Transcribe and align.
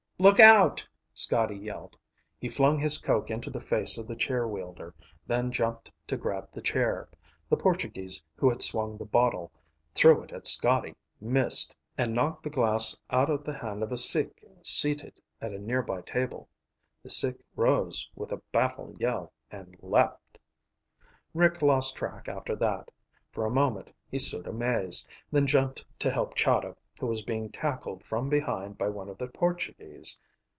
"Look 0.21 0.39
out!" 0.39 0.87
Scotty 1.15 1.55
yelled. 1.55 1.97
He 2.39 2.47
flung 2.47 2.77
his 2.77 2.99
coke 2.99 3.31
into 3.31 3.49
the 3.49 3.59
face 3.59 3.97
of 3.97 4.07
the 4.07 4.15
chair 4.15 4.47
wielder, 4.47 4.93
then 5.25 5.51
jumped 5.51 5.89
to 6.05 6.15
grab 6.15 6.47
the 6.51 6.61
chair. 6.61 7.09
The 7.49 7.57
Portuguese, 7.57 8.21
who 8.35 8.47
had 8.47 8.61
swung 8.61 8.97
the 8.99 9.05
bottle, 9.05 9.51
threw 9.95 10.21
it 10.21 10.31
at 10.31 10.45
Scotty, 10.45 10.95
missed, 11.19 11.75
and 11.97 12.13
knocked 12.13 12.43
the 12.43 12.51
glass 12.51 12.99
out 13.09 13.31
of 13.31 13.43
the 13.43 13.57
hand 13.57 13.81
of 13.81 13.91
a 13.91 13.97
Sikh 13.97 14.45
seated 14.61 15.19
at 15.41 15.53
a 15.53 15.57
near 15.57 15.81
by 15.81 16.01
table. 16.01 16.47
The 17.01 17.09
Sikh 17.09 17.41
rose 17.55 18.07
with 18.15 18.31
a 18.31 18.43
battle 18.51 18.93
yell 18.99 19.33
and 19.49 19.75
leaped. 19.81 20.37
Rick 21.33 21.63
lost 21.63 21.95
track 21.95 22.29
after 22.29 22.55
that. 22.57 22.91
For 23.31 23.43
a 23.43 23.49
moment 23.49 23.91
he 24.07 24.19
stood 24.19 24.45
amazed, 24.45 25.07
then 25.31 25.47
jumped 25.47 25.83
to 25.99 26.11
help 26.11 26.35
Chahda, 26.35 26.75
who 26.99 27.07
was 27.07 27.23
being 27.23 27.49
tackled 27.49 28.03
from 28.03 28.29
behind 28.29 28.77
by 28.77 28.87
one 28.87 29.09
of 29.09 29.17
the 29.17 29.27
Portuguese. 29.27 30.19